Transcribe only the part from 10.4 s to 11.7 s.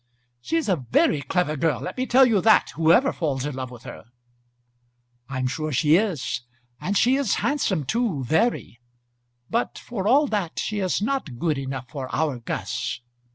she is not good